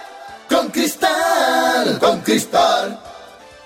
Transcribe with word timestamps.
con 0.48 0.68
cristal, 0.68 1.98
con 1.98 2.20
cristal. 2.20 3.00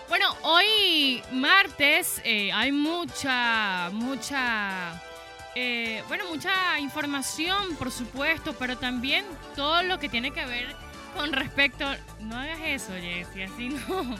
Bueno, 0.09 0.27
hoy 0.43 1.23
martes 1.33 2.21
eh, 2.25 2.53
hay 2.53 2.73
mucha, 2.73 3.91
mucha... 3.93 5.03
Eh, 5.57 6.03
bueno, 6.09 6.25
mucha 6.31 6.81
información, 6.81 7.77
por 7.77 7.93
supuesto, 7.93 8.55
pero 8.59 8.77
también 8.77 9.25
todo 9.55 9.85
lo 9.85 10.01
que 10.01 10.09
tiene 10.09 10.33
que 10.33 10.45
ver 10.45 10.84
con 11.17 11.33
respecto, 11.33 11.85
no 12.21 12.37
hagas 12.37 12.61
eso, 12.65 12.93
Jessy, 12.95 13.43
así 13.43 13.69
no. 13.69 14.17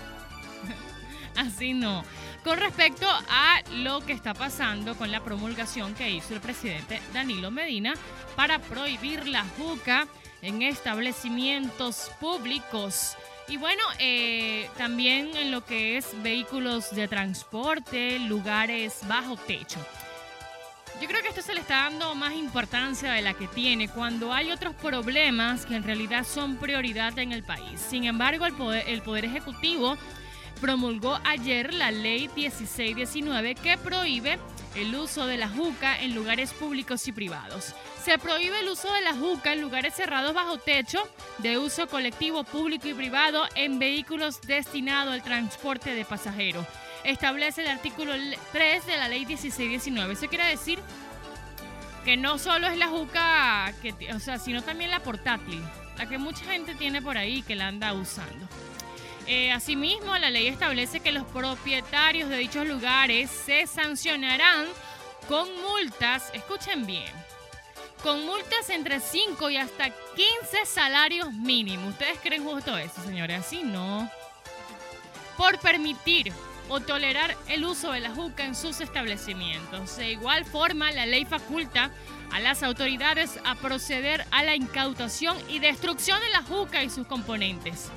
así 1.37 1.75
no. 1.75 2.05
Con 2.45 2.59
respecto 2.59 3.07
a 3.09 3.63
lo 3.73 4.01
que 4.01 4.13
está 4.13 4.35
pasando 4.35 4.95
con 4.97 5.11
la 5.11 5.23
promulgación 5.23 5.95
que 5.95 6.11
hizo 6.11 6.35
el 6.35 6.41
presidente 6.41 7.01
Danilo 7.13 7.51
Medina 7.51 7.95
para 8.37 8.59
prohibir 8.59 9.27
la 9.27 9.45
juca 9.57 10.07
en 10.43 10.63
establecimientos 10.63 12.11
públicos. 12.21 13.17
Y 13.49 13.57
bueno, 13.57 13.83
eh, 13.99 14.69
también 14.77 15.37
en 15.37 15.51
lo 15.51 15.65
que 15.65 15.97
es 15.97 16.11
vehículos 16.23 16.95
de 16.95 17.09
transporte, 17.09 18.19
lugares 18.19 19.01
bajo 19.07 19.37
techo. 19.37 19.81
Yo 21.01 21.09
creo 21.09 21.23
que 21.23 21.29
esto 21.29 21.43
se 21.43 21.55
le 21.55 21.61
está 21.61 21.83
dando 21.83 22.15
más 22.15 22.35
importancia 22.35 23.13
de 23.13 23.21
la 23.21 23.35
que 23.35 23.49
tiene 23.49 23.89
cuando 23.89 24.33
hay 24.33 24.53
otros 24.53 24.75
problemas 24.77 25.67
que 25.67 25.75
en 25.75 25.83
realidad 25.83 26.25
son 26.25 26.57
prioridad 26.57 27.19
en 27.19 27.33
el 27.33 27.43
país. 27.43 27.81
Sin 27.81 28.05
embargo, 28.05 28.47
el 28.47 28.55
Poder, 28.55 28.85
el 28.89 29.03
poder 29.03 29.25
Ejecutivo 29.25 29.99
promulgó 30.61 31.19
ayer 31.25 31.75
la 31.75 31.91
ley 31.91 32.31
1619 32.35 33.57
que 33.57 33.77
prohíbe 33.77 34.39
el 34.77 34.95
uso 34.95 35.27
de 35.27 35.37
la 35.37 35.49
juca 35.49 36.01
en 36.01 36.15
lugares 36.15 36.53
públicos 36.53 37.07
y 37.09 37.13
privados. 37.13 37.75
Se 38.03 38.17
prohíbe 38.19 38.61
el 38.61 38.69
uso 38.69 38.93
de 38.93 39.01
la 39.01 39.15
juca 39.15 39.53
en 39.53 39.61
lugares 39.61 39.95
cerrados 39.95 40.33
bajo 40.33 40.59
techo, 40.59 41.07
de 41.39 41.59
uso 41.59 41.87
colectivo 41.89 42.45
público 42.45 42.89
y 42.89 42.95
privado 42.95 43.45
en 43.57 43.79
vehículos 43.79 44.41
destinados 44.43 45.13
al 45.13 45.23
transporte 45.23 45.95
de 45.95 46.05
pasajeros 46.05 46.67
establece 47.05 47.63
el 47.63 47.69
artículo 47.69 48.13
3 48.53 48.87
de 48.87 48.97
la 48.97 49.09
ley 49.09 49.27
1619. 49.27 50.15
Eso 50.15 50.29
quiere 50.29 50.47
decir 50.47 50.81
que 52.05 52.17
no 52.17 52.39
solo 52.39 52.67
es 52.67 52.77
la 52.77 52.89
juca, 52.89 53.73
que, 53.83 53.95
o 54.15 54.19
sea, 54.19 54.39
sino 54.39 54.63
también 54.63 54.91
la 54.91 55.01
portátil, 55.01 55.63
la 55.97 56.07
que 56.07 56.19
mucha 56.19 56.45
gente 56.45 56.75
tiene 56.75 57.01
por 57.01 57.17
ahí 57.17 57.43
que 57.43 57.55
la 57.55 57.69
anda 57.69 57.93
usando. 57.93 58.47
Eh, 59.27 59.53
asimismo, 59.53 60.17
la 60.19 60.31
ley 60.31 60.49
establece 60.49 61.01
que 61.01 61.13
los 61.13 61.25
propietarios 61.25 62.29
de 62.29 62.37
dichos 62.37 62.67
lugares 62.67 63.31
se 63.31 63.67
sancionarán 63.67 64.67
con 65.29 65.49
multas, 65.63 66.31
escuchen 66.35 66.85
bien, 66.85 67.11
con 68.03 68.27
multas 68.27 68.69
entre 68.69 69.01
5 69.01 69.49
y 69.49 69.57
hasta 69.57 69.89
15 69.89 70.67
salarios 70.67 71.33
mínimos. 71.33 71.93
¿Ustedes 71.93 72.19
creen 72.23 72.45
justo 72.45 72.77
eso, 72.77 73.03
señores? 73.03 73.41
Así 73.41 73.63
no. 73.63 74.11
Por 75.39 75.59
permitir 75.59 76.31
o 76.69 76.81
tolerar 76.81 77.37
el 77.49 77.65
uso 77.65 77.93
de 77.93 78.01
la 78.01 78.11
juca 78.11 78.45
en 78.45 78.55
sus 78.55 78.81
establecimientos. 78.81 79.97
De 79.97 80.13
igual 80.13 80.45
forma, 80.45 80.93
la 80.93 81.07
ley 81.07 81.25
faculta 81.25 81.91
a 82.33 82.41
las 82.41 82.63
autoridades 82.63 83.39
a 83.45 83.55
proceder 83.55 84.25
a 84.31 84.43
la 84.43 84.57
incautación 84.57 85.37
y 85.49 85.59
destrucción 85.59 86.21
de 86.21 86.31
la 86.31 86.43
juca 86.43 86.83
y 86.83 86.91
sus 86.91 87.07
componentes. 87.07 87.91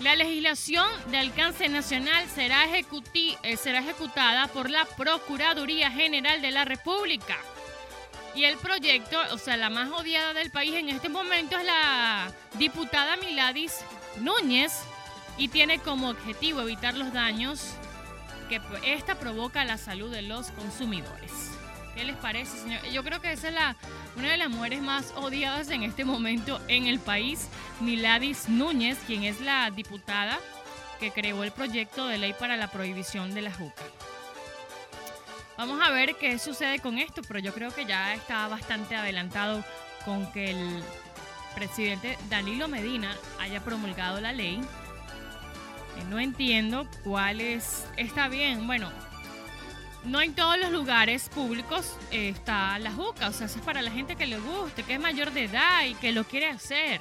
La 0.00 0.16
legislación 0.16 0.86
de 1.10 1.18
alcance 1.18 1.68
nacional 1.68 2.26
será, 2.34 2.64
eh, 2.74 3.56
será 3.58 3.80
ejecutada 3.80 4.46
por 4.46 4.70
la 4.70 4.86
Procuraduría 4.86 5.90
General 5.90 6.40
de 6.40 6.50
la 6.50 6.64
República. 6.64 7.36
Y 8.34 8.44
el 8.44 8.56
proyecto, 8.56 9.18
o 9.32 9.38
sea, 9.38 9.58
la 9.58 9.68
más 9.68 9.90
odiada 9.90 10.32
del 10.32 10.50
país 10.50 10.74
en 10.74 10.88
este 10.88 11.10
momento 11.10 11.58
es 11.58 11.66
la 11.66 12.32
diputada 12.54 13.16
Miladis 13.16 13.80
Núñez, 14.20 14.72
y 15.40 15.48
tiene 15.48 15.78
como 15.78 16.10
objetivo 16.10 16.60
evitar 16.60 16.94
los 16.94 17.14
daños 17.14 17.74
que 18.50 18.60
esta 18.84 19.14
provoca 19.14 19.62
a 19.62 19.64
la 19.64 19.78
salud 19.78 20.12
de 20.12 20.20
los 20.20 20.50
consumidores. 20.50 21.52
¿Qué 21.94 22.04
les 22.04 22.16
parece, 22.16 22.58
señor? 22.58 22.84
Yo 22.92 23.02
creo 23.02 23.22
que 23.22 23.32
esa 23.32 23.48
es 23.48 23.54
la, 23.54 23.74
una 24.16 24.32
de 24.32 24.36
las 24.36 24.50
mujeres 24.50 24.82
más 24.82 25.14
odiadas 25.16 25.70
en 25.70 25.82
este 25.82 26.04
momento 26.04 26.60
en 26.68 26.86
el 26.86 27.00
país, 27.00 27.48
Miladis 27.80 28.50
Núñez, 28.50 28.98
quien 29.06 29.24
es 29.24 29.40
la 29.40 29.70
diputada 29.70 30.38
que 31.00 31.10
creó 31.10 31.42
el 31.42 31.52
proyecto 31.52 32.06
de 32.06 32.18
ley 32.18 32.34
para 32.38 32.58
la 32.58 32.70
prohibición 32.70 33.32
de 33.32 33.40
la 33.40 33.52
juca. 33.52 33.82
Vamos 35.56 35.80
a 35.82 35.90
ver 35.90 36.16
qué 36.16 36.38
sucede 36.38 36.80
con 36.80 36.98
esto, 36.98 37.22
pero 37.26 37.38
yo 37.38 37.54
creo 37.54 37.74
que 37.74 37.86
ya 37.86 38.12
está 38.12 38.46
bastante 38.48 38.94
adelantado 38.94 39.64
con 40.04 40.30
que 40.32 40.50
el 40.50 40.82
presidente 41.54 42.18
Danilo 42.28 42.68
Medina 42.68 43.16
haya 43.38 43.60
promulgado 43.60 44.20
la 44.20 44.32
ley 44.32 44.60
no 46.08 46.18
entiendo 46.18 46.86
cuál 47.04 47.40
es. 47.40 47.86
Está 47.96 48.28
bien, 48.28 48.66
bueno. 48.66 48.90
No 50.04 50.22
en 50.22 50.34
todos 50.34 50.58
los 50.58 50.70
lugares 50.70 51.28
públicos 51.28 51.94
está 52.10 52.78
la 52.78 52.90
juca. 52.92 53.28
O 53.28 53.32
sea, 53.32 53.46
eso 53.46 53.58
es 53.58 53.64
para 53.64 53.82
la 53.82 53.90
gente 53.90 54.16
que 54.16 54.26
le 54.26 54.38
guste, 54.38 54.82
que 54.82 54.94
es 54.94 55.00
mayor 55.00 55.30
de 55.32 55.44
edad 55.44 55.84
y 55.84 55.94
que 55.94 56.12
lo 56.12 56.24
quiere 56.24 56.46
hacer. 56.46 57.00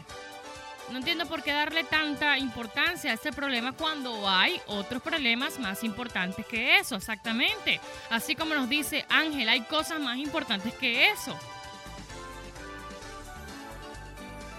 No 0.92 0.98
entiendo 0.98 1.28
por 1.28 1.44
qué 1.44 1.52
darle 1.52 1.84
tanta 1.84 2.38
importancia 2.40 3.12
a 3.12 3.14
este 3.14 3.32
problema 3.32 3.74
cuando 3.74 4.28
hay 4.28 4.60
otros 4.66 5.04
problemas 5.04 5.60
más 5.60 5.84
importantes 5.84 6.46
que 6.48 6.78
eso, 6.78 6.96
exactamente. 6.96 7.80
Así 8.10 8.36
como 8.36 8.56
nos 8.56 8.68
dice 8.68 9.06
Ángel, 9.08 9.48
hay 9.50 9.62
cosas 9.62 10.00
más 10.00 10.18
importantes 10.18 10.74
que 10.74 11.12
eso. 11.12 11.38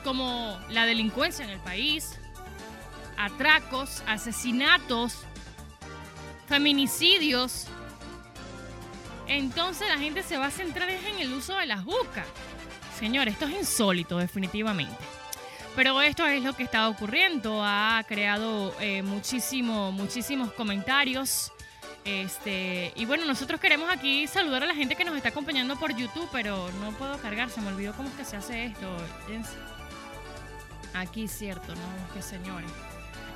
Como 0.05 0.59
la 0.69 0.87
delincuencia 0.87 1.45
en 1.45 1.51
el 1.51 1.59
país, 1.59 2.20
atracos, 3.25 4.03
asesinatos, 4.07 5.25
feminicidios. 6.49 7.67
Entonces 9.27 9.89
la 9.89 9.99
gente 9.99 10.23
se 10.23 10.37
va 10.37 10.47
a 10.47 10.51
centrar 10.51 10.89
en 10.91 11.19
el 11.19 11.33
uso 11.33 11.55
de 11.57 11.67
la 11.67 11.79
juca. 11.79 12.25
Señor, 12.99 13.29
esto 13.29 13.47
es 13.47 13.53
insólito 13.53 14.19
definitivamente. 14.19 14.97
Pero 15.77 16.01
esto 16.03 16.27
es 16.27 16.43
lo 16.43 16.55
que 16.55 16.65
está 16.65 16.89
ocurriendo. 16.89 17.63
Ha 17.63 18.03
creado 18.09 18.75
eh, 18.81 19.03
muchísimo, 19.03 19.93
muchísimos 19.93 20.53
comentarios. 20.53 21.53
Este, 22.05 22.93
y 22.97 23.05
bueno, 23.05 23.27
nosotros 23.27 23.61
queremos 23.61 23.91
aquí 23.91 24.27
saludar 24.27 24.63
a 24.63 24.67
la 24.67 24.75
gente 24.75 24.97
que 24.97 25.05
nos 25.05 25.15
está 25.17 25.29
acompañando 25.29 25.79
por 25.79 25.95
YouTube, 25.95 26.29
pero 26.33 26.71
no 26.81 26.93
puedo 26.93 27.19
cargar, 27.19 27.51
se 27.51 27.61
me 27.61 27.69
olvidó 27.69 27.93
cómo 27.93 28.09
es 28.09 28.15
que 28.15 28.25
se 28.25 28.37
hace 28.37 28.65
esto. 28.65 28.89
Aquí 30.95 31.29
cierto, 31.29 31.75
¿no? 31.75 32.15
Que 32.15 32.23
señores. 32.23 32.71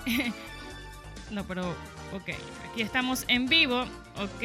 no, 1.31 1.45
pero, 1.45 1.71
ok. 2.13 2.31
Aquí 2.71 2.83
estamos 2.83 3.25
en 3.29 3.47
vivo, 3.47 3.83
ok. 4.17 4.43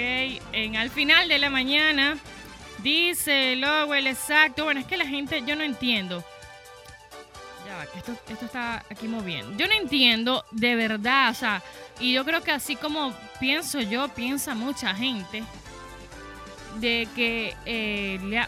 En 0.52 0.76
al 0.76 0.90
final 0.90 1.28
de 1.28 1.40
la 1.40 1.50
mañana, 1.50 2.18
dice 2.84 3.56
Lowell, 3.56 4.08
exacto. 4.08 4.66
Bueno, 4.66 4.80
es 4.80 4.86
que 4.86 4.98
la 4.98 5.06
gente, 5.06 5.44
yo 5.46 5.56
no 5.56 5.64
entiendo. 5.64 6.24
Ya 7.66 7.78
va, 7.78 7.86
que 7.86 8.00
esto, 8.00 8.16
esto 8.30 8.46
está 8.46 8.84
aquí 8.90 9.08
moviendo. 9.08 9.56
Yo 9.58 9.68
no 9.68 9.74
entiendo 9.74 10.46
de 10.52 10.76
verdad, 10.76 11.32
o 11.32 11.34
sea, 11.34 11.62
y 12.00 12.14
yo 12.14 12.26
creo 12.26 12.42
que 12.42 12.52
así 12.52 12.76
como 12.76 13.14
pienso 13.40 13.80
yo, 13.82 14.08
piensa 14.10 14.56
mucha 14.56 14.96
gente, 14.96 15.44
de 16.80 17.08
que 17.16 17.56
eh, 17.66 18.20
le 18.24 18.40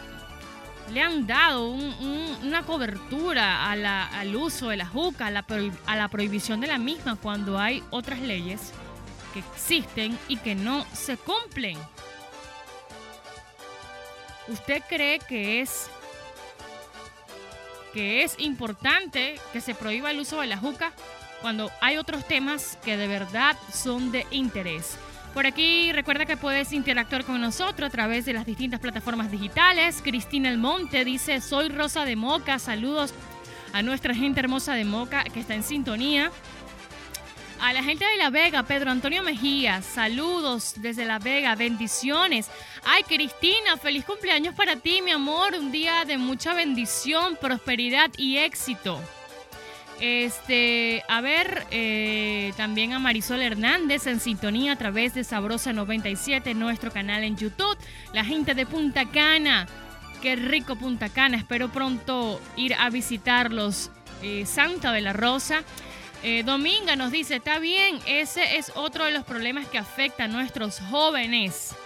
le 0.90 1.00
han 1.00 1.26
dado 1.26 1.68
una 1.68 2.64
cobertura 2.64 3.70
al 3.70 4.36
uso 4.36 4.68
de 4.68 4.76
la 4.76 4.86
juca, 4.86 5.26
a 5.26 5.30
la, 5.30 5.44
a 5.86 5.96
la 5.96 6.08
prohibición 6.08 6.60
de 6.60 6.66
la 6.66 6.78
misma, 6.78 7.16
cuando 7.16 7.58
hay 7.58 7.82
otras 7.90 8.20
leyes 8.20 8.72
que 9.32 9.40
existen 9.40 10.18
y 10.28 10.36
que 10.36 10.54
no 10.54 10.84
se 10.92 11.16
cumplen. 11.16 11.78
¿Usted 14.48 14.82
cree 14.88 15.18
que 15.20 15.60
es 15.60 15.88
que 17.94 18.22
es 18.24 18.38
importante 18.38 19.38
que 19.52 19.60
se 19.60 19.74
prohíba 19.74 20.10
el 20.10 20.20
uso 20.20 20.40
de 20.40 20.46
la 20.46 20.56
juca 20.56 20.92
cuando 21.40 21.70
hay 21.80 21.96
otros 21.96 22.26
temas 22.26 22.78
que 22.84 22.96
de 22.96 23.06
verdad 23.06 23.56
son 23.72 24.12
de 24.12 24.26
interés? 24.30 24.98
Por 25.34 25.46
aquí 25.46 25.92
recuerda 25.92 26.26
que 26.26 26.36
puedes 26.36 26.72
interactuar 26.72 27.24
con 27.24 27.40
nosotros 27.40 27.88
a 27.88 27.90
través 27.90 28.26
de 28.26 28.34
las 28.34 28.44
distintas 28.44 28.80
plataformas 28.80 29.30
digitales. 29.30 30.02
Cristina 30.02 30.50
Almonte 30.50 31.06
dice, 31.06 31.40
soy 31.40 31.68
Rosa 31.70 32.04
de 32.04 32.16
Moca, 32.16 32.58
saludos 32.58 33.14
a 33.72 33.80
nuestra 33.80 34.14
gente 34.14 34.40
hermosa 34.40 34.74
de 34.74 34.84
Moca 34.84 35.24
que 35.24 35.40
está 35.40 35.54
en 35.54 35.62
sintonía. 35.62 36.30
A 37.62 37.72
la 37.72 37.82
gente 37.82 38.04
de 38.04 38.16
La 38.18 38.28
Vega, 38.28 38.64
Pedro 38.64 38.90
Antonio 38.90 39.22
Mejía, 39.22 39.80
saludos 39.80 40.74
desde 40.78 41.06
La 41.06 41.18
Vega, 41.18 41.54
bendiciones. 41.54 42.50
Ay, 42.84 43.04
Cristina, 43.04 43.76
feliz 43.80 44.04
cumpleaños 44.04 44.54
para 44.54 44.76
ti, 44.76 45.00
mi 45.00 45.12
amor. 45.12 45.54
Un 45.54 45.72
día 45.72 46.04
de 46.04 46.18
mucha 46.18 46.52
bendición, 46.54 47.38
prosperidad 47.40 48.10
y 48.18 48.36
éxito. 48.38 49.00
Este, 50.04 51.04
a 51.06 51.20
ver, 51.20 51.64
eh, 51.70 52.52
también 52.56 52.92
a 52.92 52.98
Marisol 52.98 53.40
Hernández 53.40 54.08
en 54.08 54.18
sintonía 54.18 54.72
a 54.72 54.76
través 54.76 55.14
de 55.14 55.22
Sabrosa 55.22 55.72
97, 55.72 56.54
nuestro 56.54 56.90
canal 56.90 57.22
en 57.22 57.36
YouTube. 57.36 57.78
La 58.12 58.24
gente 58.24 58.56
de 58.56 58.66
Punta 58.66 59.08
Cana, 59.08 59.68
qué 60.20 60.34
rico 60.34 60.74
Punta 60.74 61.08
Cana. 61.08 61.36
Espero 61.36 61.70
pronto 61.70 62.40
ir 62.56 62.74
a 62.74 62.90
visitarlos. 62.90 63.92
Eh, 64.22 64.44
Santa 64.44 64.90
de 64.90 65.02
la 65.02 65.12
Rosa. 65.12 65.62
Eh, 66.24 66.42
Dominga 66.42 66.96
nos 66.96 67.12
dice, 67.12 67.36
está 67.36 67.60
bien, 67.60 68.00
ese 68.04 68.56
es 68.56 68.72
otro 68.74 69.04
de 69.04 69.12
los 69.12 69.22
problemas 69.22 69.68
que 69.68 69.78
afecta 69.78 70.24
a 70.24 70.28
nuestros 70.28 70.80
jóvenes. 70.80 71.76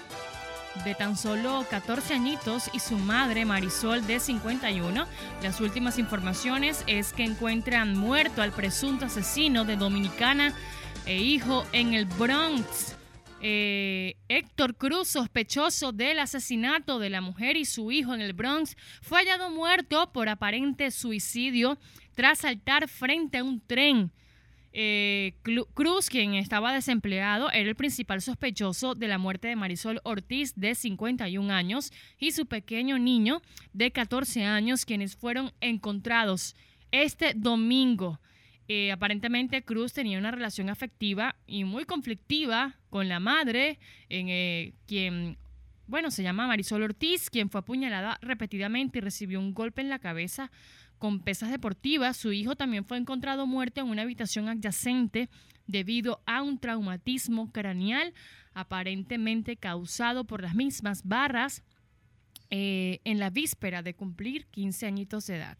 de 0.86 0.96
tan 0.96 1.18
solo 1.18 1.66
14 1.70 2.14
añitos 2.14 2.70
y 2.74 2.80
su 2.80 2.98
madre 2.98 3.46
Marisol 3.46 4.06
de 4.08 4.20
51. 4.20 5.06
Las 5.44 5.60
últimas 5.62 6.00
informaciones 6.00 6.84
es 6.88 7.14
que 7.14 7.24
encuentran 7.24 7.98
muerto 7.98 8.42
al 8.42 8.52
presunto 8.52 9.06
asesino 9.06 9.66
de 9.66 9.76
Dominicana 9.76 10.54
e 11.06 11.18
hijo 11.18 11.66
en 11.74 11.94
el 11.94 12.06
Bronx. 12.06 12.96
Eh, 13.42 14.16
Héctor 14.30 14.76
Cruz, 14.76 15.08
sospechoso 15.08 15.92
del 15.92 16.20
asesinato 16.20 17.00
de 17.00 17.10
la 17.10 17.22
mujer 17.22 17.58
y 17.58 17.66
su 17.66 17.92
hijo 17.92 18.14
en 18.14 18.22
el 18.22 18.34
Bronx, 18.34 18.78
fue 19.02 19.20
hallado 19.20 19.50
muerto 19.50 20.12
por 20.12 20.30
aparente 20.30 20.92
suicidio 20.92 21.80
tras 22.14 22.40
saltar 22.40 22.88
frente 22.88 23.40
a 23.40 23.44
un 23.44 23.60
tren 23.60 24.12
eh, 24.74 25.34
Cruz, 25.74 26.10
quien 26.10 26.34
estaba 26.34 26.74
desempleado, 26.74 27.52
era 27.52 27.70
el 27.70 27.76
principal 27.76 28.22
sospechoso 28.22 28.96
de 28.96 29.08
la 29.08 29.18
muerte 29.18 29.48
de 29.48 29.56
Marisol 29.56 30.00
Ortiz, 30.04 30.54
de 30.56 30.76
51 30.76 31.54
años, 31.54 31.92
y 32.18 32.32
su 32.32 32.46
pequeño 32.46 32.98
niño, 32.98 33.42
de 33.74 33.92
14 33.92 34.46
años, 34.46 34.86
quienes 34.86 35.16
fueron 35.16 35.52
encontrados 35.60 36.56
este 36.92 37.34
domingo. 37.36 38.20
Eh, 38.68 38.92
aparentemente 38.92 39.64
Cruz 39.64 39.92
tenía 39.92 40.18
una 40.18 40.32
relación 40.32 40.70
afectiva 40.70 41.36
y 41.46 41.66
muy 41.66 41.84
conflictiva 41.84 42.78
con 42.90 43.10
la 43.10 43.20
madre, 43.20 43.80
en, 44.08 44.30
eh, 44.30 44.74
quien, 44.88 45.38
bueno, 45.88 46.12
se 46.12 46.24
llama 46.24 46.48
Marisol 46.48 46.84
Ortiz, 46.84 47.30
quien 47.30 47.50
fue 47.50 47.60
apuñalada 47.60 48.18
repetidamente 48.22 49.00
y 49.00 49.02
recibió 49.02 49.40
un 49.40 49.54
golpe 49.54 49.82
en 49.82 49.90
la 49.90 50.00
cabeza 50.00 50.52
con 50.98 51.20
pesas 51.20 51.50
deportivas. 51.50 52.18
Su 52.18 52.32
hijo 52.32 52.56
también 52.56 52.86
fue 52.86 52.98
encontrado 52.98 53.48
muerto 53.48 53.82
en 53.82 53.88
una 53.88 54.04
habitación 54.04 54.48
adyacente 54.48 55.30
debido 55.68 56.22
a 56.26 56.42
un 56.42 56.60
traumatismo 56.60 57.52
craneal 57.52 58.14
aparentemente 58.54 59.58
causado 59.58 60.26
por 60.26 60.42
las 60.42 60.56
mismas 60.56 61.04
barras 61.04 61.64
eh, 62.50 63.00
en 63.06 63.20
la 63.20 63.30
víspera 63.30 63.82
de 63.82 63.94
cumplir 63.94 64.46
15 64.48 64.86
añitos 64.86 65.28
de 65.28 65.38
edad. 65.38 65.58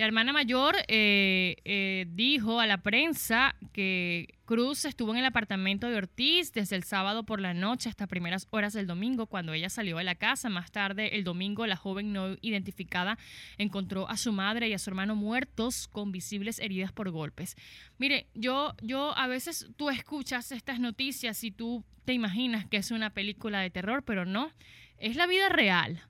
La 0.00 0.06
hermana 0.06 0.32
mayor 0.32 0.76
eh, 0.88 1.56
eh, 1.66 2.06
dijo 2.08 2.58
a 2.58 2.66
la 2.66 2.78
prensa 2.78 3.54
que 3.74 4.38
Cruz 4.46 4.86
estuvo 4.86 5.12
en 5.12 5.18
el 5.18 5.26
apartamento 5.26 5.90
de 5.90 5.96
Ortiz 5.98 6.54
desde 6.54 6.76
el 6.76 6.84
sábado 6.84 7.24
por 7.24 7.38
la 7.38 7.52
noche 7.52 7.90
hasta 7.90 8.06
primeras 8.06 8.46
horas 8.48 8.72
del 8.72 8.86
domingo, 8.86 9.26
cuando 9.26 9.52
ella 9.52 9.68
salió 9.68 9.98
de 9.98 10.04
la 10.04 10.14
casa. 10.14 10.48
Más 10.48 10.72
tarde, 10.72 11.16
el 11.16 11.24
domingo, 11.24 11.66
la 11.66 11.76
joven 11.76 12.14
no 12.14 12.34
identificada 12.40 13.18
encontró 13.58 14.08
a 14.08 14.16
su 14.16 14.32
madre 14.32 14.70
y 14.70 14.72
a 14.72 14.78
su 14.78 14.88
hermano 14.88 15.16
muertos 15.16 15.86
con 15.86 16.12
visibles 16.12 16.60
heridas 16.60 16.92
por 16.92 17.10
golpes. 17.10 17.54
Mire, 17.98 18.26
yo, 18.32 18.74
yo 18.80 19.14
a 19.18 19.26
veces 19.26 19.68
tú 19.76 19.90
escuchas 19.90 20.50
estas 20.50 20.80
noticias 20.80 21.44
y 21.44 21.50
tú 21.50 21.84
te 22.06 22.14
imaginas 22.14 22.64
que 22.64 22.78
es 22.78 22.90
una 22.90 23.10
película 23.10 23.60
de 23.60 23.68
terror, 23.68 24.02
pero 24.02 24.24
no, 24.24 24.50
es 24.96 25.16
la 25.16 25.26
vida 25.26 25.50
real. 25.50 26.00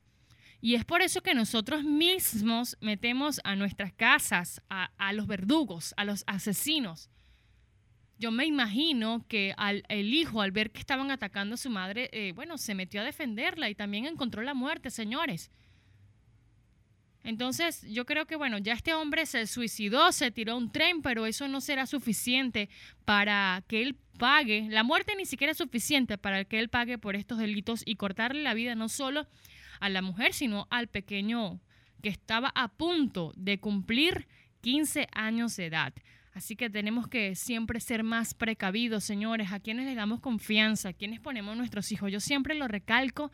Y 0.60 0.74
es 0.74 0.84
por 0.84 1.00
eso 1.00 1.22
que 1.22 1.34
nosotros 1.34 1.84
mismos 1.84 2.76
metemos 2.80 3.40
a 3.44 3.56
nuestras 3.56 3.92
casas 3.92 4.60
a, 4.68 5.12
los 5.12 5.26
verdugos, 5.26 5.94
a 5.96 6.04
los 6.04 6.22
asesinos. 6.26 7.08
Yo 8.18 8.30
me 8.30 8.44
imagino 8.44 9.24
que 9.26 9.54
el 9.88 10.12
hijo, 10.12 10.42
al 10.42 10.52
ver 10.52 10.70
que 10.70 10.80
estaban 10.80 11.10
atacando 11.10 11.54
a 11.54 11.58
su 11.58 11.70
madre, 11.70 12.10
eh, 12.12 12.32
bueno, 12.34 12.58
se 12.58 12.74
metió 12.74 13.00
a 13.00 13.04
defenderla 13.04 13.70
y 13.70 13.74
también 13.74 14.04
encontró 14.04 14.42
la 14.42 14.52
muerte, 14.52 14.90
señores. 14.90 15.50
Entonces, 17.22 17.82
yo 17.88 18.04
creo 18.04 18.26
que, 18.26 18.36
bueno, 18.36 18.58
ya 18.58 18.74
este 18.74 18.92
hombre 18.92 19.24
se 19.24 19.46
suicidó, 19.46 20.12
se 20.12 20.30
tiró 20.30 20.56
un 20.56 20.72
tren, 20.72 21.00
pero 21.00 21.24
eso 21.26 21.48
no 21.48 21.62
será 21.62 21.86
suficiente 21.86 22.68
para 23.06 23.62
que 23.66 23.82
él 23.82 23.96
pague. 24.18 24.68
La 24.70 24.84
muerte 24.84 25.14
ni 25.16 25.24
siquiera 25.24 25.52
es 25.52 25.58
suficiente 25.58 26.18
para 26.18 26.44
que 26.44 26.58
él 26.58 26.68
pague 26.68 26.98
por 26.98 27.16
estos 27.16 27.38
delitos 27.38 27.82
y 27.86 27.96
cortarle 27.96 28.42
la 28.42 28.54
vida 28.54 28.74
no 28.74 28.88
solo 28.88 29.26
a 29.80 29.88
la 29.88 30.02
mujer, 30.02 30.32
sino 30.32 30.66
al 30.70 30.88
pequeño 30.88 31.60
que 32.02 32.08
estaba 32.08 32.52
a 32.54 32.68
punto 32.68 33.32
de 33.36 33.58
cumplir 33.58 34.28
15 34.60 35.08
años 35.12 35.56
de 35.56 35.66
edad. 35.66 35.92
Así 36.32 36.54
que 36.54 36.70
tenemos 36.70 37.08
que 37.08 37.34
siempre 37.34 37.80
ser 37.80 38.04
más 38.04 38.34
precavidos, 38.34 39.04
señores, 39.04 39.52
a 39.52 39.60
quienes 39.60 39.86
le 39.86 39.94
damos 39.94 40.20
confianza, 40.20 40.90
a 40.90 40.92
quienes 40.92 41.20
ponemos 41.20 41.56
nuestros 41.56 41.90
hijos. 41.92 42.12
Yo 42.12 42.20
siempre 42.20 42.54
lo 42.54 42.68
recalco 42.68 43.32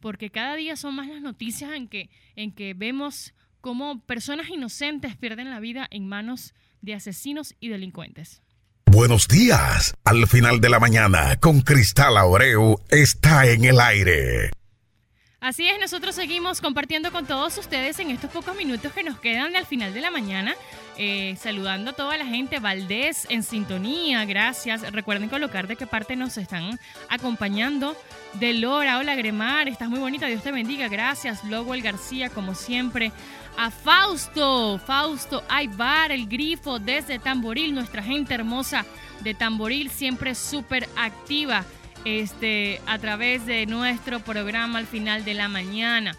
porque 0.00 0.30
cada 0.30 0.56
día 0.56 0.76
son 0.76 0.96
más 0.96 1.08
las 1.08 1.22
noticias 1.22 1.72
en 1.72 1.88
que, 1.88 2.10
en 2.34 2.52
que 2.52 2.74
vemos 2.74 3.32
cómo 3.60 4.00
personas 4.00 4.48
inocentes 4.48 5.16
pierden 5.16 5.50
la 5.50 5.60
vida 5.60 5.86
en 5.90 6.08
manos 6.08 6.54
de 6.82 6.94
asesinos 6.94 7.54
y 7.60 7.68
delincuentes. 7.68 8.42
Buenos 8.86 9.28
días. 9.28 9.94
Al 10.04 10.26
final 10.26 10.60
de 10.60 10.68
la 10.68 10.80
mañana, 10.80 11.36
con 11.36 11.60
Cristal 11.60 12.16
Aureu, 12.16 12.80
está 12.88 13.46
en 13.46 13.64
el 13.64 13.80
aire. 13.80 14.50
Así 15.38 15.68
es, 15.68 15.78
nosotros 15.78 16.14
seguimos 16.14 16.62
compartiendo 16.62 17.12
con 17.12 17.26
todos 17.26 17.58
ustedes 17.58 17.98
en 17.98 18.10
estos 18.10 18.30
pocos 18.30 18.56
minutos 18.56 18.92
que 18.92 19.02
nos 19.02 19.20
quedan 19.20 19.54
al 19.54 19.66
final 19.66 19.92
de 19.92 20.00
la 20.00 20.10
mañana. 20.10 20.54
Eh, 20.96 21.36
saludando 21.38 21.90
a 21.90 21.92
toda 21.92 22.16
la 22.16 22.24
gente, 22.24 22.58
Valdés 22.58 23.26
en 23.28 23.42
sintonía, 23.42 24.24
gracias. 24.24 24.90
Recuerden 24.92 25.28
colocar 25.28 25.66
de 25.66 25.76
qué 25.76 25.86
parte 25.86 26.16
nos 26.16 26.38
están 26.38 26.80
acompañando. 27.10 27.94
De 28.40 28.54
Lora, 28.54 28.98
hola 28.98 29.14
Gremar, 29.14 29.68
estás 29.68 29.90
muy 29.90 30.00
bonita, 30.00 30.26
Dios 30.26 30.42
te 30.42 30.52
bendiga, 30.52 30.88
gracias. 30.88 31.42
el 31.44 31.82
García, 31.82 32.30
como 32.30 32.54
siempre. 32.54 33.12
A 33.58 33.70
Fausto, 33.70 34.78
Fausto 34.78 35.44
Aybar, 35.48 36.12
el 36.12 36.26
grifo 36.26 36.78
desde 36.78 37.18
Tamboril, 37.18 37.74
nuestra 37.74 38.02
gente 38.02 38.34
hermosa 38.34 38.86
de 39.20 39.34
Tamboril, 39.34 39.90
siempre 39.90 40.34
súper 40.34 40.88
activa 40.96 41.64
este, 42.06 42.80
a 42.86 42.98
través 42.98 43.46
de 43.46 43.66
nuestro 43.66 44.20
programa 44.20 44.78
al 44.78 44.86
final 44.86 45.24
de 45.24 45.34
la 45.34 45.48
mañana. 45.48 46.16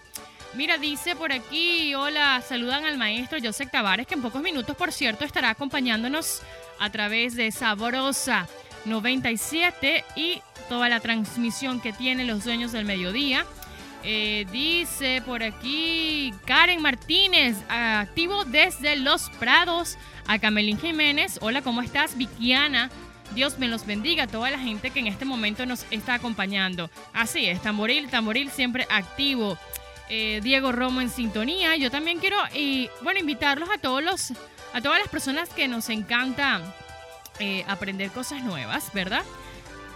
Mira, 0.53 0.77
dice 0.77 1.15
por 1.15 1.32
aquí, 1.32 1.96
hola, 1.96 2.44
saludan 2.46 2.84
al 2.84 2.98
maestro 2.98 3.39
José 3.41 3.67
Tavares, 3.67 4.06
que 4.06 4.15
en 4.15 4.22
pocos 4.22 4.41
minutos, 4.41 4.75
por 4.75 4.91
cierto, 4.91 5.24
estará 5.24 5.50
acompañándonos 5.50 6.41
a 6.79 6.89
través 6.89 7.38
de 7.38 7.51
Sabrosa 7.51 8.50
97 8.84 10.03
y 10.17 10.41
toda 10.67 10.89
la 10.89 11.00
transmisión 11.00 11.79
que 11.79 11.94
tiene 11.94 12.25
los 12.25 12.44
dueños 12.44 12.74
del 12.74 12.84
mediodía. 12.84 13.46
Eh, 14.03 14.46
dice 14.51 15.24
por 15.25 15.41
aquí 15.41 16.34
Karen 16.46 16.82
Martínez, 16.82 17.56
activo 17.70 18.44
desde 18.44 18.98
Los 18.98 19.29
Prados, 19.39 19.98
a 20.27 20.38
Camelín 20.38 20.77
Jiménez. 20.77 21.39
Hola, 21.41 21.62
¿cómo 21.62 21.82
estás? 21.82 22.17
Vikiana 22.17 22.89
Dios 23.34 23.60
me 23.60 23.67
los 23.67 23.86
bendiga 23.86 24.24
a 24.24 24.27
toda 24.27 24.50
la 24.50 24.60
gente 24.60 24.91
que 24.91 25.00
en 25.00 25.07
este 25.07 25.25
momento 25.25 25.65
nos 25.65 25.86
está 25.91 26.15
acompañando. 26.15 26.89
Así 27.13 27.46
es, 27.46 27.62
Tamboril, 27.62 28.10
Tamboril 28.10 28.50
siempre 28.51 28.88
activo. 28.89 29.57
Eh, 30.10 30.39
Diego 30.41 30.72
Romo 30.72 31.01
en 31.01 31.10
sintonía. 31.10 31.75
Yo 31.75 31.91
también 31.91 32.19
quiero, 32.19 32.38
y, 32.53 32.89
bueno, 33.01 33.19
invitarlos 33.19 33.69
a 33.69 33.77
todos 33.77 34.01
los, 34.01 34.31
a 34.74 34.81
todas 34.81 35.00
las 35.00 35.10
personas 35.10 35.50
que 35.50 35.67
nos 35.67 35.89
encanta 35.89 36.62
eh, 37.39 37.65
aprender 37.67 38.10
cosas 38.12 38.43
nuevas, 38.43 38.91
¿verdad? 38.93 39.24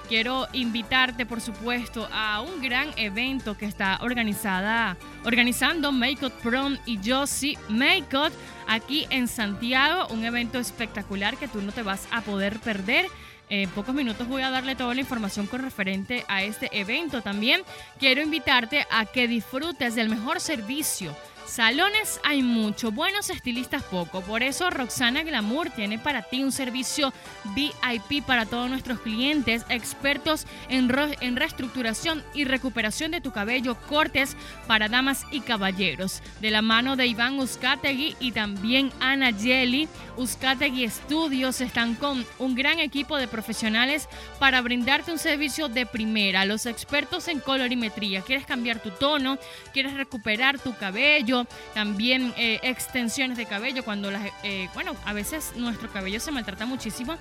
Quiero 0.09 0.47
invitarte, 0.51 1.25
por 1.25 1.39
supuesto, 1.39 2.09
a 2.11 2.41
un 2.41 2.61
gran 2.61 2.89
evento 2.97 3.57
que 3.57 3.65
está 3.65 3.97
organizada, 4.01 4.97
organizando 5.23 5.93
Makeup 5.93 6.33
Prom 6.41 6.77
y 6.85 7.00
Josie 7.01 7.57
Makeup 7.69 8.33
aquí 8.71 9.05
en 9.09 9.27
Santiago. 9.27 10.07
Un 10.13 10.23
evento 10.25 10.57
espectacular 10.57 11.37
que 11.37 11.47
tú 11.47 11.61
no 11.61 11.71
te 11.71 11.83
vas 11.83 12.07
a 12.11 12.21
poder 12.21 12.59
perder. 12.59 13.05
En 13.49 13.69
pocos 13.71 13.93
minutos 13.93 14.27
voy 14.29 14.43
a 14.43 14.49
darle 14.49 14.75
toda 14.75 14.93
la 14.93 15.01
información 15.01 15.45
con 15.45 15.61
referente 15.61 16.23
a 16.29 16.43
este 16.43 16.69
evento. 16.71 17.21
También 17.21 17.63
quiero 17.99 18.21
invitarte 18.21 18.87
a 18.89 19.05
que 19.05 19.27
disfrutes 19.27 19.95
del 19.95 20.07
mejor 20.07 20.39
servicio 20.39 21.13
Salones 21.45 22.21
hay 22.24 22.43
mucho, 22.43 22.91
buenos 22.91 23.29
estilistas 23.29 23.83
poco. 23.83 24.21
Por 24.21 24.41
eso 24.41 24.69
Roxana 24.69 25.24
Glamour 25.24 25.69
tiene 25.71 26.00
para 26.00 26.21
ti 26.21 26.43
un 26.43 26.51
servicio 26.51 27.13
VIP 27.55 28.24
para 28.25 28.45
todos 28.45 28.69
nuestros 28.69 29.00
clientes, 29.00 29.65
expertos 29.67 30.45
en, 30.69 30.89
en 31.19 31.36
reestructuración 31.36 32.24
y 32.33 32.45
recuperación 32.45 33.12
de 33.12 33.21
tu 33.21 33.31
cabello, 33.31 33.75
cortes 33.89 34.38
para 34.67 34.88
damas 34.88 35.25
y 35.31 35.41
caballeros. 35.41 36.21
De 36.39 36.51
la 36.51 36.62
mano 36.62 36.95
de 36.95 37.07
Iván 37.07 37.38
Uzcategui 37.39 38.15
y 38.19 38.31
también 38.31 38.91
Ana 39.00 39.33
Jelly, 39.33 39.89
Uzcategui 40.17 40.88
Studios 40.89 41.60
están 41.60 41.95
con 41.95 42.25
un 42.39 42.55
gran 42.55 42.79
equipo 42.79 43.17
de 43.17 43.27
profesionales 43.27 44.07
para 44.39 44.62
brindarte 44.62 45.12
un 45.12 45.19
servicio 45.19 45.67
de 45.67 45.86
primera. 45.86 46.45
Los 46.45 46.65
expertos 46.65 47.27
en 47.27 47.39
colorimetría. 47.39 48.21
¿Quieres 48.21 48.45
cambiar 48.45 48.79
tu 48.81 48.91
tono? 48.91 49.38
¿Quieres 49.74 49.93
recuperar 49.95 50.60
tu 50.60 50.75
cabello? 50.75 51.30
También 51.73 52.33
eh, 52.38 52.59
extensiones 52.63 53.38
de 53.38 53.45
cabello, 53.45 53.83
cuando 53.83 54.09
eh, 54.43 54.69
bueno, 54.73 54.95
a 55.05 55.13
veces 55.13 55.53
nuestro 55.55 55.91
cabello 55.91 56.19
se 56.19 56.31
maltrata 56.31 56.65
muchísimo 56.65 57.17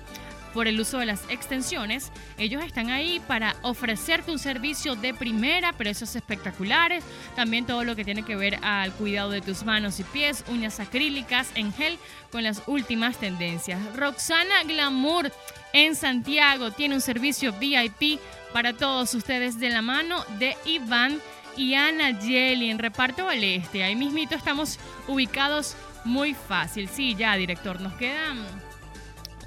por 0.53 0.67
el 0.67 0.79
uso 0.79 0.99
de 0.99 1.05
las 1.05 1.23
extensiones. 1.29 2.11
Ellos 2.37 2.63
están 2.63 2.89
ahí 2.89 3.21
para 3.27 3.55
ofrecerte 3.61 4.31
un 4.31 4.39
servicio 4.39 4.95
de 4.95 5.13
primera, 5.13 5.73
precios 5.73 6.15
espectaculares, 6.15 7.03
también 7.35 7.65
todo 7.65 7.83
lo 7.83 7.95
que 7.95 8.05
tiene 8.05 8.23
que 8.23 8.35
ver 8.35 8.59
al 8.61 8.91
cuidado 8.93 9.31
de 9.31 9.41
tus 9.41 9.63
manos 9.63 9.99
y 9.99 10.03
pies, 10.03 10.43
uñas 10.49 10.79
acrílicas 10.79 11.49
en 11.55 11.73
gel 11.73 11.97
con 12.31 12.43
las 12.43 12.63
últimas 12.67 13.17
tendencias. 13.17 13.79
Roxana 13.95 14.63
Glamour 14.65 15.31
en 15.73 15.95
Santiago 15.95 16.71
tiene 16.71 16.95
un 16.95 17.01
servicio 17.01 17.53
VIP 17.53 18.19
para 18.53 18.73
todos 18.73 19.13
ustedes 19.13 19.59
de 19.59 19.69
la 19.69 19.81
mano 19.81 20.23
de 20.37 20.57
Iván 20.65 21.19
y 21.57 21.73
Ana 21.75 22.13
Jelly 22.19 22.69
en 22.69 22.79
Reparto 22.79 23.27
al 23.27 23.43
Este. 23.43 23.83
Ahí 23.83 23.95
mismito 23.95 24.35
estamos 24.35 24.79
ubicados 25.07 25.75
muy 26.03 26.33
fácil. 26.33 26.89
Sí, 26.89 27.15
ya, 27.15 27.35
director, 27.35 27.79
nos 27.81 27.93
quedan 27.93 28.45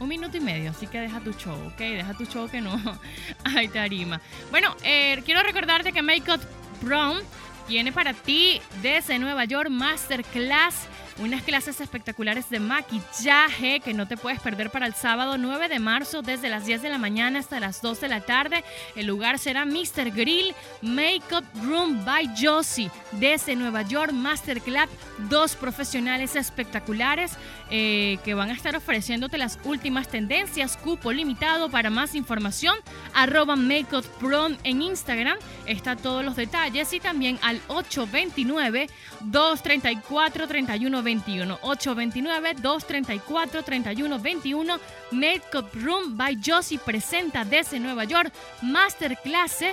un 0.01 0.09
minuto 0.09 0.37
y 0.37 0.41
medio, 0.41 0.71
así 0.71 0.87
que 0.87 1.01
deja 1.01 1.21
tu 1.21 1.33
show, 1.33 1.57
¿ok? 1.67 1.79
Deja 1.79 2.15
tu 2.15 2.27
show 2.27 2.49
que 2.49 2.61
no 2.61 2.81
hay 3.45 3.69
tarima. 3.69 4.21
Bueno, 4.51 4.77
eh, 4.83 5.23
quiero 5.25 5.43
recordarte 5.43 5.93
que 5.93 6.03
Make 6.03 6.33
Up 6.33 6.41
Brown 6.83 7.19
tiene 7.67 7.93
para 7.93 8.13
ti 8.13 8.61
desde 8.83 9.19
Nueva 9.19 9.45
York 9.45 9.71
Masterclass 9.71 10.87
unas 11.19 11.43
clases 11.43 11.81
espectaculares 11.81 12.51
de 12.51 12.59
maquillaje 12.59 13.81
que 13.81 13.95
no 13.95 14.09
te 14.09 14.17
puedes 14.17 14.41
perder 14.41 14.71
para 14.71 14.87
el 14.87 14.95
sábado 14.95 15.39
9 15.39 15.69
de 15.69 15.79
marzo 15.79 16.23
desde 16.23 16.49
las 16.49 16.67
10 16.67 16.83
de 16.83 16.89
la 16.89 16.99
mañana 16.99 17.39
hasta 17.39 17.61
las 17.61 17.81
2 17.83 18.01
de 18.01 18.09
la 18.09 18.21
tarde. 18.21 18.65
El 18.97 19.07
lugar 19.07 19.39
será 19.39 19.65
Mr. 19.65 20.11
Grill 20.11 20.55
Makeup 20.83 21.45
Room 21.63 22.05
by 22.05 22.31
Josie 22.37 22.91
desde 23.13 23.55
Nueva 23.55 23.83
York 23.83 24.13
Masterclass. 24.13 24.89
Dos 25.29 25.55
profesionales 25.55 26.35
espectaculares 26.35 27.33
eh, 27.71 28.19
que 28.25 28.35
van 28.35 28.51
a 28.51 28.55
estar 28.55 28.75
ofreciéndote 28.75 29.39
las 29.39 29.59
últimas 29.65 30.09
tendencias, 30.09 30.77
cupo 30.77 31.13
limitado. 31.13 31.71
Para 31.71 31.91
más 31.91 32.15
información, 32.15 32.77
arroba 33.15 33.55
Makeup 33.55 34.05
Prom 34.19 34.57
en 34.65 34.83
Instagram. 34.83 35.39
Está 35.67 35.95
todos 35.95 36.25
los 36.25 36.35
detalles 36.35 36.93
y 36.93 36.99
también 36.99 37.39
al 37.43 37.61
829 37.69 38.89
234 39.21 40.49
31 40.49 41.04
21 41.05 41.59
829 41.63 42.55
234 42.55 43.63
31 43.63 44.19
21 44.19 44.81
Makeup 45.13 45.69
Room 45.75 46.17
by 46.17 46.39
Josie 46.45 46.79
presenta 46.79 47.45
desde 47.45 47.79
Nueva 47.79 48.05
York 48.05 48.33
Masterclass 48.63 49.65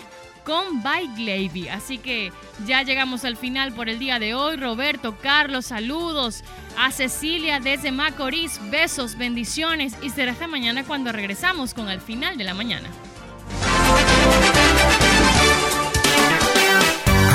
con 0.44 0.82
By 0.84 1.08
Glavy. 1.16 1.70
Así 1.70 1.98
que 1.98 2.32
ya 2.66 2.84
llegamos 2.84 3.26
al 3.26 3.38
final 3.38 3.74
por 3.74 3.90
el 3.90 4.00
día 4.00 4.20
de 4.20 4.34
hoy. 4.34 4.58
Roberto, 4.58 5.18
Carlos, 5.22 5.68
saludos. 5.68 6.44
A 6.78 6.92
Cecilia 6.92 7.60
desde 7.60 7.92
Macorís, 7.92 8.60
besos, 8.70 9.18
bendiciones. 9.18 9.96
Y 10.02 10.10
será 10.10 10.32
esta 10.32 10.48
mañana 10.48 10.84
cuando 10.84 11.12
regresamos 11.12 11.74
con 11.74 11.90
el 11.90 12.02
final 12.02 12.38
de 12.38 12.44
la 12.44 12.54
mañana. 12.54 12.90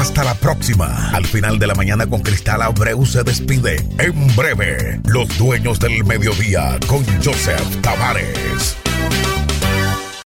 Hasta 0.06 0.22
la 0.22 0.34
próxima. 0.36 1.10
Al 1.10 1.26
final 1.26 1.58
de 1.58 1.66
la 1.66 1.75
mañana 1.75 2.06
con 2.06 2.22
Cristal 2.22 2.62
Abreu 2.62 3.04
se 3.04 3.25
despide. 3.25 3.84
En 3.98 4.36
breve, 4.36 5.00
los 5.04 5.36
dueños 5.36 5.80
del 5.80 6.04
mediodía 6.04 6.78
con 6.86 7.04
Joseph 7.25 7.80
Tavares. 7.82 8.85